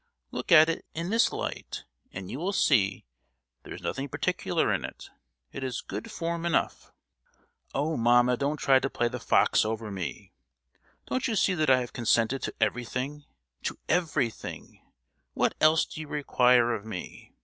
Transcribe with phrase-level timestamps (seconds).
[0.31, 3.05] Look at it in this light, and you will see
[3.61, 5.11] there is nothing particular in it;
[5.51, 6.91] it is good 'form' enough!"
[7.75, 10.33] "Oh, mamma, don't try to play the fox over me!
[11.05, 14.81] Don't you see that I have consented to everything—to everything?
[15.35, 17.35] What else do you require of me?